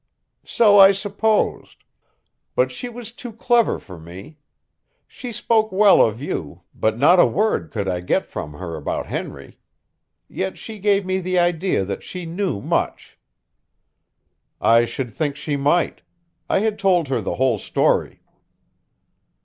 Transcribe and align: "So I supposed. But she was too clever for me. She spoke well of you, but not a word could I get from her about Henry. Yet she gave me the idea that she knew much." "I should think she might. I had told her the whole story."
"So 0.47 0.79
I 0.79 0.93
supposed. 0.93 1.83
But 2.55 2.71
she 2.71 2.89
was 2.89 3.11
too 3.11 3.31
clever 3.31 3.77
for 3.77 3.99
me. 3.99 4.39
She 5.07 5.31
spoke 5.31 5.71
well 5.71 6.01
of 6.01 6.19
you, 6.19 6.61
but 6.73 6.97
not 6.97 7.19
a 7.19 7.25
word 7.27 7.69
could 7.69 7.87
I 7.87 7.99
get 7.99 8.25
from 8.25 8.53
her 8.53 8.75
about 8.75 9.05
Henry. 9.05 9.59
Yet 10.27 10.57
she 10.57 10.79
gave 10.79 11.05
me 11.05 11.19
the 11.19 11.37
idea 11.37 11.85
that 11.85 12.01
she 12.01 12.25
knew 12.25 12.61
much." 12.61 13.19
"I 14.59 14.85
should 14.85 15.13
think 15.13 15.35
she 15.35 15.55
might. 15.55 16.01
I 16.49 16.61
had 16.61 16.79
told 16.79 17.07
her 17.09 17.21
the 17.21 17.35
whole 17.35 17.59
story." 17.59 18.21